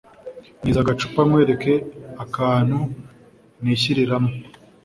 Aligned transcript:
Niza 0.61 0.79
agacupa 0.81 1.19
nkwereke 1.27 1.73
akantu 2.23 2.79
nishyiriramo 3.61 4.31